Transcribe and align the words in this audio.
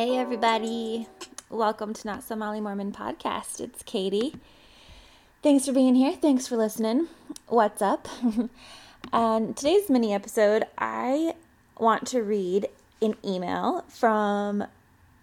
Hey, 0.00 0.16
everybody. 0.16 1.06
Welcome 1.50 1.92
to 1.92 2.06
Not 2.06 2.24
So 2.24 2.34
Molly 2.34 2.58
Mormon 2.58 2.90
podcast. 2.90 3.60
It's 3.60 3.82
Katie. 3.82 4.34
Thanks 5.42 5.66
for 5.66 5.74
being 5.74 5.94
here. 5.94 6.14
Thanks 6.16 6.46
for 6.46 6.56
listening. 6.56 7.08
What's 7.48 7.82
up? 7.82 8.08
and 9.12 9.54
today's 9.54 9.90
mini 9.90 10.14
episode, 10.14 10.64
I 10.78 11.34
want 11.78 12.06
to 12.06 12.22
read 12.22 12.68
an 13.02 13.14
email 13.22 13.84
from 13.88 14.64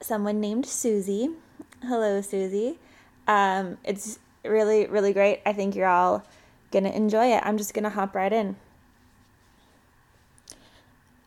someone 0.00 0.40
named 0.40 0.66
Susie. 0.66 1.30
Hello, 1.84 2.20
Susie. 2.20 2.80
Um, 3.28 3.78
it's 3.84 4.18
really, 4.44 4.86
really 4.86 5.12
great. 5.12 5.40
I 5.46 5.52
think 5.52 5.76
you're 5.76 5.86
all 5.86 6.26
going 6.72 6.82
to 6.82 6.96
enjoy 6.96 7.26
it. 7.26 7.44
I'm 7.46 7.58
just 7.58 7.74
going 7.74 7.84
to 7.84 7.90
hop 7.90 8.16
right 8.16 8.32
in. 8.32 8.56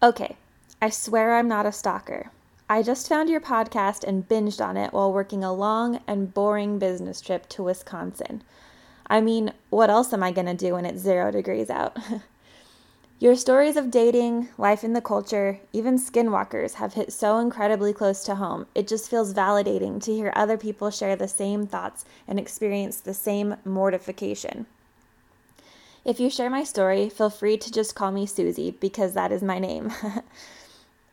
Okay, 0.04 0.36
I 0.82 0.90
swear 0.90 1.38
I'm 1.38 1.48
not 1.48 1.66
a 1.66 1.72
stalker. 1.72 2.30
I 2.70 2.84
just 2.84 3.08
found 3.08 3.30
your 3.30 3.40
podcast 3.40 4.04
and 4.04 4.28
binged 4.28 4.60
on 4.60 4.76
it 4.76 4.92
while 4.92 5.14
working 5.14 5.42
a 5.42 5.54
long 5.54 6.02
and 6.06 6.34
boring 6.34 6.80
business 6.80 7.22
trip 7.22 7.48
to 7.50 7.64
Wisconsin. 7.64 8.44
I 9.10 9.22
mean, 9.22 9.54
what 9.70 9.90
else 9.90 10.12
am 10.12 10.22
I 10.22 10.34
going 10.34 10.48
to 10.48 10.54
do 10.54 10.74
when 10.74 10.86
it's 10.86 11.02
zero 11.02 11.32
degrees 11.32 11.70
out? 11.70 11.98
your 13.20 13.38
stories 13.38 13.78
of 13.78 13.90
dating, 13.90 14.50
life 14.58 14.84
in 14.84 14.92
the 14.92 15.00
culture, 15.00 15.62
even 15.72 15.98
skinwalkers 15.98 16.74
have 16.74 16.96
hit 16.96 17.14
so 17.14 17.40
incredibly 17.40 17.94
close 17.94 18.26
to 18.26 18.36
home. 18.36 18.68
It 18.76 18.86
just 18.86 19.10
feels 19.10 19.34
validating 19.34 20.04
to 20.04 20.14
hear 20.14 20.34
other 20.36 20.58
people 20.58 20.92
share 20.92 21.16
the 21.16 21.30
same 21.30 21.68
thoughts 21.68 22.04
and 22.28 22.38
experience 22.38 23.00
the 23.00 23.14
same 23.14 23.56
mortification. 23.64 24.66
If 26.04 26.20
you 26.20 26.30
share 26.30 26.50
my 26.50 26.66
story, 26.66 27.08
feel 27.08 27.30
free 27.30 27.56
to 27.60 27.72
just 27.72 27.96
call 27.96 28.12
me 28.12 28.26
Susie 28.26 28.72
because 28.72 29.14
that 29.14 29.32
is 29.32 29.42
my 29.42 29.58
name. 29.58 29.94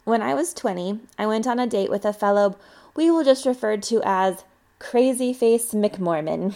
when 0.05 0.23
I 0.23 0.35
was 0.35 0.55
20, 0.55 1.01
I 1.19 1.27
went 1.27 1.47
on 1.47 1.59
a 1.59 1.67
date 1.67 1.91
with 1.91 2.05
a 2.05 2.13
fellow 2.13 2.57
we 2.95 3.11
will 3.11 3.25
just 3.25 3.45
refer 3.45 3.77
to 3.77 4.01
as 4.05 4.45
Crazy 4.79 5.33
Face 5.33 5.73
McMormon. 5.73 6.55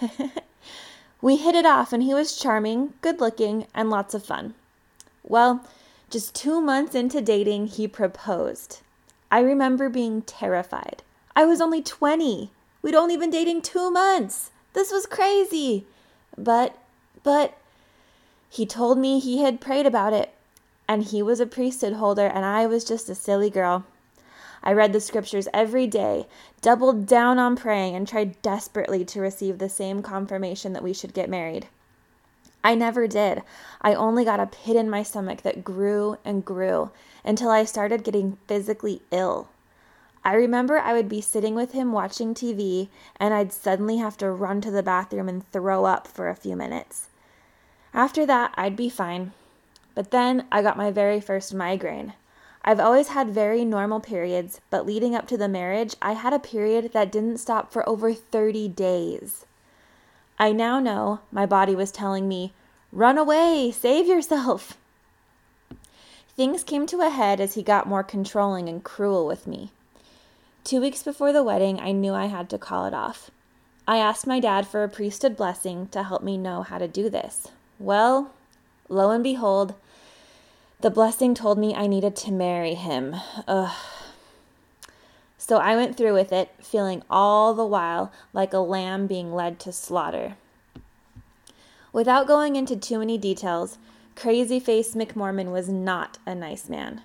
we 1.20 1.36
hit 1.36 1.54
it 1.54 1.66
off, 1.66 1.92
and 1.92 2.02
he 2.02 2.14
was 2.14 2.36
charming, 2.36 2.94
good 3.00 3.20
looking, 3.20 3.66
and 3.74 3.90
lots 3.90 4.14
of 4.14 4.24
fun. 4.24 4.54
Well, 5.24 5.66
just 6.08 6.34
two 6.34 6.60
months 6.60 6.94
into 6.94 7.20
dating, 7.20 7.68
he 7.68 7.88
proposed. 7.88 8.80
I 9.30 9.40
remember 9.40 9.88
being 9.88 10.22
terrified. 10.22 11.02
I 11.34 11.44
was 11.44 11.60
only 11.60 11.82
20. 11.82 12.50
We'd 12.82 12.94
only 12.94 13.16
been 13.16 13.30
dating 13.30 13.62
two 13.62 13.90
months. 13.90 14.50
This 14.72 14.92
was 14.92 15.06
crazy. 15.06 15.86
But, 16.36 16.76
but, 17.22 17.56
he 18.48 18.64
told 18.64 18.98
me 18.98 19.18
he 19.18 19.42
had 19.42 19.60
prayed 19.60 19.86
about 19.86 20.12
it, 20.12 20.32
and 20.90 21.04
he 21.04 21.22
was 21.22 21.38
a 21.38 21.46
priesthood 21.46 21.92
holder, 21.92 22.26
and 22.26 22.44
I 22.44 22.66
was 22.66 22.82
just 22.82 23.08
a 23.08 23.14
silly 23.14 23.48
girl. 23.48 23.84
I 24.60 24.72
read 24.72 24.92
the 24.92 24.98
scriptures 24.98 25.46
every 25.54 25.86
day, 25.86 26.26
doubled 26.62 27.06
down 27.06 27.38
on 27.38 27.54
praying, 27.54 27.94
and 27.94 28.08
tried 28.08 28.42
desperately 28.42 29.04
to 29.04 29.20
receive 29.20 29.58
the 29.58 29.68
same 29.68 30.02
confirmation 30.02 30.72
that 30.72 30.82
we 30.82 30.92
should 30.92 31.14
get 31.14 31.30
married. 31.30 31.68
I 32.64 32.74
never 32.74 33.06
did. 33.06 33.44
I 33.80 33.94
only 33.94 34.24
got 34.24 34.40
a 34.40 34.46
pit 34.46 34.74
in 34.74 34.90
my 34.90 35.04
stomach 35.04 35.42
that 35.42 35.62
grew 35.62 36.18
and 36.24 36.44
grew 36.44 36.90
until 37.24 37.50
I 37.50 37.66
started 37.66 38.02
getting 38.02 38.38
physically 38.48 39.00
ill. 39.12 39.46
I 40.24 40.34
remember 40.34 40.76
I 40.76 40.92
would 40.92 41.08
be 41.08 41.20
sitting 41.20 41.54
with 41.54 41.70
him 41.70 41.92
watching 41.92 42.34
TV, 42.34 42.88
and 43.14 43.32
I'd 43.32 43.52
suddenly 43.52 43.98
have 43.98 44.18
to 44.18 44.32
run 44.32 44.60
to 44.62 44.72
the 44.72 44.82
bathroom 44.82 45.28
and 45.28 45.48
throw 45.52 45.84
up 45.84 46.08
for 46.08 46.28
a 46.28 46.34
few 46.34 46.56
minutes. 46.56 47.10
After 47.94 48.26
that, 48.26 48.52
I'd 48.56 48.74
be 48.74 48.88
fine. 48.88 49.30
But 49.94 50.10
then 50.10 50.46
I 50.50 50.62
got 50.62 50.76
my 50.76 50.90
very 50.90 51.20
first 51.20 51.54
migraine. 51.54 52.14
I've 52.62 52.80
always 52.80 53.08
had 53.08 53.30
very 53.30 53.64
normal 53.64 54.00
periods, 54.00 54.60
but 54.68 54.84
leading 54.84 55.14
up 55.14 55.26
to 55.28 55.38
the 55.38 55.48
marriage, 55.48 55.96
I 56.02 56.12
had 56.12 56.32
a 56.32 56.38
period 56.38 56.92
that 56.92 57.10
didn't 57.10 57.38
stop 57.38 57.72
for 57.72 57.88
over 57.88 58.12
30 58.12 58.68
days. 58.68 59.46
I 60.38 60.52
now 60.52 60.78
know 60.78 61.20
my 61.32 61.46
body 61.46 61.74
was 61.74 61.90
telling 61.90 62.28
me, 62.28 62.52
run 62.92 63.18
away, 63.18 63.72
save 63.74 64.06
yourself. 64.06 64.76
Things 66.36 66.64
came 66.64 66.86
to 66.86 67.00
a 67.00 67.10
head 67.10 67.40
as 67.40 67.54
he 67.54 67.62
got 67.62 67.88
more 67.88 68.02
controlling 68.02 68.68
and 68.68 68.82
cruel 68.82 69.26
with 69.26 69.46
me. 69.46 69.72
Two 70.64 70.80
weeks 70.80 71.02
before 71.02 71.32
the 71.32 71.42
wedding, 71.42 71.80
I 71.80 71.92
knew 71.92 72.14
I 72.14 72.26
had 72.26 72.48
to 72.50 72.58
call 72.58 72.86
it 72.86 72.94
off. 72.94 73.30
I 73.88 73.96
asked 73.98 74.26
my 74.26 74.40
dad 74.40 74.66
for 74.66 74.84
a 74.84 74.88
priesthood 74.88 75.36
blessing 75.36 75.88
to 75.88 76.02
help 76.02 76.22
me 76.22 76.36
know 76.36 76.62
how 76.62 76.78
to 76.78 76.86
do 76.86 77.10
this. 77.10 77.48
Well, 77.78 78.32
lo 78.88 79.10
and 79.10 79.24
behold, 79.24 79.74
the 80.80 80.90
blessing 80.90 81.34
told 81.34 81.58
me 81.58 81.74
I 81.74 81.86
needed 81.86 82.16
to 82.16 82.32
marry 82.32 82.74
him. 82.74 83.16
Ugh. 83.46 83.74
So 85.36 85.56
I 85.56 85.74
went 85.74 85.96
through 85.96 86.14
with 86.14 86.32
it, 86.32 86.50
feeling 86.62 87.02
all 87.10 87.54
the 87.54 87.64
while 87.64 88.12
like 88.32 88.52
a 88.52 88.58
lamb 88.58 89.06
being 89.06 89.34
led 89.34 89.58
to 89.60 89.72
slaughter. 89.72 90.36
Without 91.92 92.26
going 92.26 92.56
into 92.56 92.76
too 92.76 92.98
many 92.98 93.18
details, 93.18 93.78
Crazy 94.14 94.60
Face 94.60 94.94
McMormon 94.94 95.50
was 95.50 95.68
not 95.68 96.18
a 96.24 96.34
nice 96.34 96.68
man. 96.68 97.02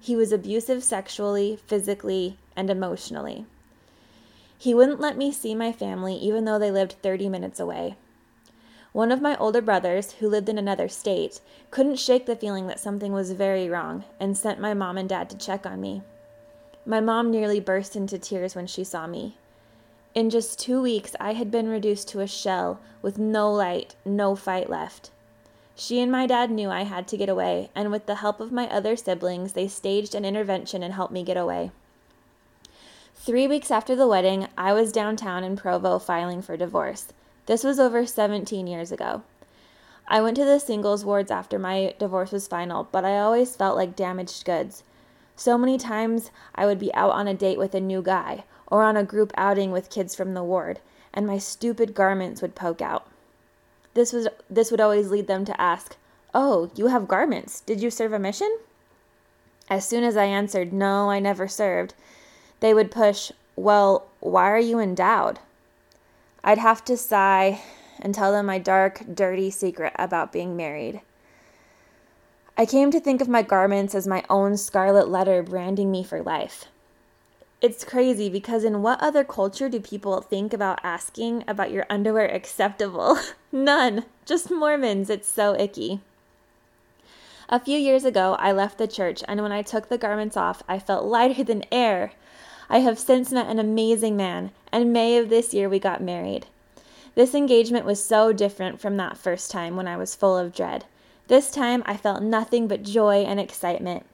He 0.00 0.16
was 0.16 0.32
abusive 0.32 0.82
sexually, 0.82 1.58
physically, 1.66 2.38
and 2.56 2.70
emotionally. 2.70 3.46
He 4.58 4.74
wouldn't 4.74 5.00
let 5.00 5.16
me 5.16 5.32
see 5.32 5.54
my 5.54 5.72
family 5.72 6.14
even 6.14 6.44
though 6.44 6.58
they 6.58 6.70
lived 6.70 6.96
30 7.02 7.28
minutes 7.28 7.60
away. 7.60 7.96
One 8.92 9.10
of 9.10 9.22
my 9.22 9.36
older 9.38 9.62
brothers, 9.62 10.12
who 10.12 10.28
lived 10.28 10.50
in 10.50 10.58
another 10.58 10.86
state, 10.86 11.40
couldn't 11.70 11.96
shake 11.96 12.26
the 12.26 12.36
feeling 12.36 12.66
that 12.66 12.78
something 12.78 13.12
was 13.12 13.32
very 13.32 13.68
wrong 13.68 14.04
and 14.20 14.36
sent 14.36 14.60
my 14.60 14.74
mom 14.74 14.98
and 14.98 15.08
dad 15.08 15.30
to 15.30 15.38
check 15.38 15.64
on 15.64 15.80
me. 15.80 16.02
My 16.84 17.00
mom 17.00 17.30
nearly 17.30 17.58
burst 17.58 17.96
into 17.96 18.18
tears 18.18 18.54
when 18.54 18.66
she 18.66 18.84
saw 18.84 19.06
me. 19.06 19.38
In 20.14 20.28
just 20.28 20.58
two 20.58 20.82
weeks, 20.82 21.16
I 21.18 21.32
had 21.32 21.50
been 21.50 21.68
reduced 21.68 22.08
to 22.08 22.20
a 22.20 22.26
shell 22.26 22.80
with 23.00 23.16
no 23.16 23.50
light, 23.50 23.96
no 24.04 24.36
fight 24.36 24.68
left. 24.68 25.10
She 25.74 25.98
and 26.00 26.12
my 26.12 26.26
dad 26.26 26.50
knew 26.50 26.68
I 26.68 26.82
had 26.82 27.08
to 27.08 27.16
get 27.16 27.30
away, 27.30 27.70
and 27.74 27.90
with 27.90 28.04
the 28.04 28.16
help 28.16 28.40
of 28.40 28.52
my 28.52 28.68
other 28.68 28.94
siblings, 28.94 29.54
they 29.54 29.68
staged 29.68 30.14
an 30.14 30.26
intervention 30.26 30.82
and 30.82 30.92
helped 30.92 31.14
me 31.14 31.22
get 31.22 31.38
away. 31.38 31.70
Three 33.14 33.46
weeks 33.46 33.70
after 33.70 33.96
the 33.96 34.06
wedding, 34.06 34.48
I 34.58 34.74
was 34.74 34.92
downtown 34.92 35.44
in 35.44 35.56
Provo 35.56 35.98
filing 35.98 36.42
for 36.42 36.58
divorce. 36.58 37.06
This 37.46 37.64
was 37.64 37.80
over 37.80 38.06
17 38.06 38.66
years 38.66 38.92
ago. 38.92 39.22
I 40.06 40.20
went 40.20 40.36
to 40.36 40.44
the 40.44 40.60
singles 40.60 41.04
wards 41.04 41.30
after 41.30 41.58
my 41.58 41.94
divorce 41.98 42.32
was 42.32 42.46
final, 42.46 42.88
but 42.92 43.04
I 43.04 43.18
always 43.18 43.56
felt 43.56 43.76
like 43.76 43.96
damaged 43.96 44.44
goods. 44.44 44.82
So 45.34 45.58
many 45.58 45.78
times 45.78 46.30
I 46.54 46.66
would 46.66 46.78
be 46.78 46.94
out 46.94 47.10
on 47.10 47.26
a 47.26 47.34
date 47.34 47.58
with 47.58 47.74
a 47.74 47.80
new 47.80 48.02
guy 48.02 48.44
or 48.68 48.82
on 48.82 48.96
a 48.96 49.04
group 49.04 49.32
outing 49.36 49.72
with 49.72 49.90
kids 49.90 50.14
from 50.14 50.34
the 50.34 50.44
ward, 50.44 50.80
and 51.12 51.26
my 51.26 51.38
stupid 51.38 51.94
garments 51.94 52.42
would 52.42 52.54
poke 52.54 52.80
out. 52.80 53.06
This 53.94 54.12
was 54.12 54.28
this 54.48 54.70
would 54.70 54.80
always 54.80 55.10
lead 55.10 55.26
them 55.26 55.44
to 55.44 55.60
ask, 55.60 55.96
"Oh, 56.32 56.70
you 56.74 56.86
have 56.86 57.08
garments. 57.08 57.60
Did 57.60 57.82
you 57.82 57.90
serve 57.90 58.12
a 58.12 58.18
mission?" 58.18 58.56
As 59.68 59.84
soon 59.86 60.04
as 60.04 60.16
I 60.16 60.24
answered, 60.24 60.72
"No, 60.72 61.10
I 61.10 61.18
never 61.18 61.48
served," 61.48 61.94
they 62.60 62.72
would 62.72 62.90
push, 62.90 63.32
"Well, 63.56 64.06
why 64.20 64.50
are 64.50 64.58
you 64.58 64.78
endowed?" 64.78 65.40
I'd 66.44 66.58
have 66.58 66.84
to 66.86 66.96
sigh 66.96 67.60
and 68.00 68.14
tell 68.14 68.32
them 68.32 68.46
my 68.46 68.58
dark, 68.58 69.02
dirty 69.14 69.50
secret 69.50 69.92
about 69.96 70.32
being 70.32 70.56
married. 70.56 71.00
I 72.56 72.66
came 72.66 72.90
to 72.90 73.00
think 73.00 73.20
of 73.20 73.28
my 73.28 73.42
garments 73.42 73.94
as 73.94 74.06
my 74.06 74.24
own 74.28 74.56
scarlet 74.56 75.08
letter 75.08 75.42
branding 75.42 75.90
me 75.90 76.02
for 76.04 76.22
life. 76.22 76.66
It's 77.62 77.84
crazy 77.84 78.28
because 78.28 78.64
in 78.64 78.82
what 78.82 79.00
other 79.00 79.22
culture 79.22 79.68
do 79.68 79.78
people 79.78 80.20
think 80.20 80.52
about 80.52 80.80
asking 80.82 81.44
about 81.46 81.70
your 81.70 81.86
underwear 81.88 82.26
acceptable? 82.26 83.18
None. 83.52 84.04
Just 84.26 84.50
Mormons. 84.50 85.08
It's 85.08 85.28
so 85.28 85.58
icky. 85.58 86.00
A 87.48 87.60
few 87.60 87.78
years 87.78 88.04
ago, 88.04 88.34
I 88.40 88.50
left 88.50 88.78
the 88.78 88.88
church, 88.88 89.22
and 89.28 89.42
when 89.42 89.52
I 89.52 89.62
took 89.62 89.88
the 89.88 89.98
garments 89.98 90.36
off, 90.36 90.62
I 90.68 90.78
felt 90.80 91.04
lighter 91.16 91.44
than 91.44 91.64
air. 91.70 92.12
I 92.72 92.78
have 92.78 92.98
since 92.98 93.30
met 93.30 93.48
an 93.48 93.58
amazing 93.58 94.16
man, 94.16 94.50
and 94.72 94.94
May 94.94 95.18
of 95.18 95.28
this 95.28 95.52
year 95.52 95.68
we 95.68 95.78
got 95.78 96.00
married. 96.00 96.46
This 97.14 97.34
engagement 97.34 97.84
was 97.84 98.02
so 98.02 98.32
different 98.32 98.80
from 98.80 98.96
that 98.96 99.18
first 99.18 99.50
time 99.50 99.76
when 99.76 99.86
I 99.86 99.98
was 99.98 100.14
full 100.14 100.38
of 100.38 100.54
dread. 100.54 100.86
This 101.28 101.50
time 101.50 101.82
I 101.84 101.98
felt 101.98 102.22
nothing 102.22 102.68
but 102.68 102.82
joy 102.82 103.24
and 103.24 103.38
excitement. 103.38 104.06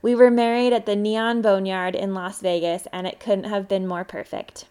We 0.00 0.14
were 0.14 0.30
married 0.30 0.72
at 0.72 0.86
the 0.86 0.96
Neon 0.96 1.42
Boneyard 1.42 1.94
in 1.94 2.14
Las 2.14 2.40
Vegas, 2.40 2.88
and 2.90 3.06
it 3.06 3.20
couldn't 3.20 3.44
have 3.44 3.68
been 3.68 3.86
more 3.86 4.02
perfect. 4.02 4.64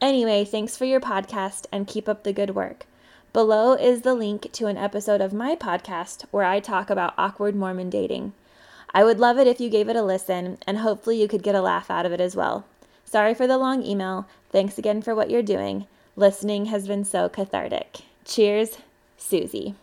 Anyway, 0.00 0.44
thanks 0.44 0.76
for 0.76 0.86
your 0.86 1.00
podcast 1.00 1.66
and 1.70 1.86
keep 1.86 2.08
up 2.08 2.24
the 2.24 2.32
good 2.32 2.56
work. 2.56 2.84
Below 3.32 3.74
is 3.74 4.02
the 4.02 4.14
link 4.14 4.50
to 4.54 4.66
an 4.66 4.76
episode 4.76 5.20
of 5.20 5.32
my 5.32 5.54
podcast 5.54 6.24
where 6.32 6.44
I 6.44 6.58
talk 6.58 6.90
about 6.90 7.14
awkward 7.16 7.54
Mormon 7.54 7.90
dating. 7.90 8.32
I 8.92 9.04
would 9.04 9.18
love 9.20 9.38
it 9.38 9.46
if 9.46 9.60
you 9.60 9.70
gave 9.70 9.88
it 9.88 9.96
a 9.96 10.02
listen, 10.02 10.58
and 10.66 10.78
hopefully 10.78 11.20
you 11.20 11.28
could 11.28 11.42
get 11.42 11.54
a 11.54 11.60
laugh 11.60 11.90
out 11.90 12.06
of 12.06 12.12
it 12.12 12.20
as 12.20 12.34
well. 12.34 12.64
Sorry 13.04 13.34
for 13.34 13.46
the 13.46 13.58
long 13.58 13.84
email. 13.84 14.26
Thanks 14.50 14.78
again 14.78 15.02
for 15.02 15.14
what 15.14 15.30
you're 15.30 15.42
doing. 15.42 15.86
Listening 16.16 16.66
has 16.66 16.86
been 16.86 17.04
so 17.04 17.28
cathartic. 17.28 17.98
Cheers, 18.24 18.78
Susie. 19.16 19.74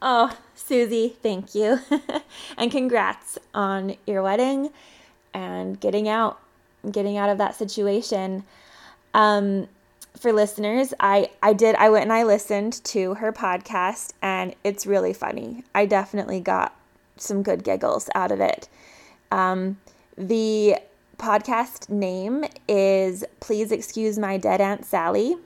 Oh, 0.00 0.36
Susie, 0.54 1.16
thank 1.22 1.54
you. 1.54 1.80
and 2.56 2.70
congrats 2.70 3.38
on 3.54 3.96
your 4.06 4.22
wedding 4.22 4.70
and 5.34 5.80
getting 5.80 6.08
out. 6.08 6.38
getting 6.90 7.16
out 7.16 7.28
of 7.30 7.38
that 7.38 7.54
situation. 7.54 8.44
Um, 9.14 9.68
for 10.18 10.32
listeners, 10.32 10.94
I 10.98 11.30
I 11.42 11.52
did 11.52 11.76
I 11.76 11.90
went 11.90 12.04
and 12.04 12.12
I 12.12 12.22
listened 12.22 12.84
to 12.84 13.14
her 13.14 13.32
podcast 13.32 14.12
and 14.22 14.54
it's 14.64 14.86
really 14.86 15.12
funny. 15.12 15.64
I 15.74 15.86
definitely 15.86 16.40
got 16.40 16.74
some 17.16 17.42
good 17.42 17.64
giggles 17.64 18.08
out 18.14 18.32
of 18.32 18.40
it. 18.40 18.68
Um, 19.30 19.78
the 20.16 20.76
podcast 21.18 21.88
name 21.88 22.44
is 22.68 23.24
Please 23.40 23.72
Excuse 23.72 24.18
My 24.18 24.36
Dead 24.36 24.60
Aunt 24.60 24.84
Sally, 24.84 25.36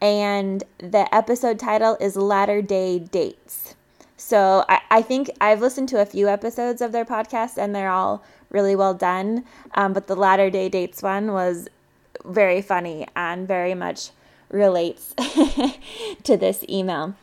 and 0.00 0.64
the 0.78 1.12
episode 1.14 1.58
title 1.58 1.96
is 2.00 2.16
Latter 2.16 2.62
Day 2.62 2.98
Dates. 2.98 3.74
So 4.16 4.64
I, 4.68 4.80
I 4.90 5.02
think 5.02 5.30
I've 5.40 5.60
listened 5.60 5.88
to 5.90 6.00
a 6.00 6.06
few 6.06 6.28
episodes 6.28 6.80
of 6.80 6.92
their 6.92 7.04
podcast 7.04 7.58
and 7.58 7.74
they're 7.74 7.90
all 7.90 8.24
really 8.50 8.76
well 8.76 8.94
done. 8.94 9.44
Um, 9.74 9.92
but 9.92 10.06
the 10.06 10.16
Latter 10.16 10.50
Day 10.50 10.68
Dates 10.68 11.02
one 11.02 11.32
was 11.32 11.68
very 12.24 12.62
funny 12.62 13.06
and 13.14 13.46
very 13.46 13.74
much 13.74 14.10
relates 14.50 15.14
to 16.22 16.36
this 16.36 16.64
email. 16.68 17.14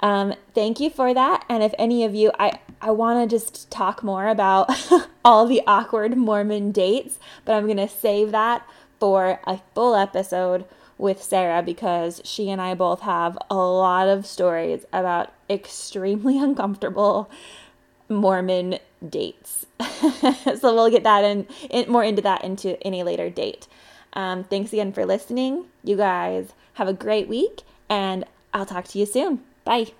Um, 0.00 0.34
thank 0.54 0.80
you 0.80 0.90
for 0.90 1.12
that. 1.12 1.44
And 1.48 1.62
if 1.62 1.74
any 1.78 2.04
of 2.04 2.14
you, 2.14 2.30
I, 2.38 2.58
I 2.80 2.90
want 2.90 3.28
to 3.28 3.36
just 3.36 3.70
talk 3.70 4.02
more 4.02 4.28
about 4.28 4.70
all 5.24 5.46
the 5.46 5.62
awkward 5.66 6.16
Mormon 6.16 6.72
dates, 6.72 7.18
but 7.44 7.54
I'm 7.54 7.66
going 7.66 7.78
to 7.78 7.88
save 7.88 8.30
that 8.30 8.66
for 9.00 9.40
a 9.44 9.60
full 9.74 9.94
episode 9.94 10.64
with 10.96 11.22
Sarah 11.22 11.62
because 11.62 12.20
she 12.24 12.50
and 12.50 12.60
I 12.60 12.74
both 12.74 13.00
have 13.00 13.38
a 13.50 13.56
lot 13.56 14.08
of 14.08 14.26
stories 14.26 14.84
about 14.92 15.32
extremely 15.48 16.38
uncomfortable 16.42 17.30
Mormon 18.08 18.78
dates. 19.06 19.66
so 19.80 20.74
we'll 20.74 20.90
get 20.90 21.04
that 21.04 21.24
in, 21.24 21.46
in, 21.70 21.90
more 21.90 22.04
into 22.04 22.22
that 22.22 22.44
into 22.44 22.82
any 22.84 23.02
later 23.02 23.30
date. 23.30 23.68
Um, 24.14 24.44
thanks 24.44 24.72
again 24.72 24.92
for 24.92 25.06
listening. 25.06 25.66
You 25.84 25.96
guys 25.96 26.52
have 26.74 26.88
a 26.88 26.92
great 26.92 27.28
week, 27.28 27.62
and 27.88 28.24
I'll 28.52 28.66
talk 28.66 28.86
to 28.88 28.98
you 28.98 29.06
soon. 29.06 29.42
Bye. 29.68 29.92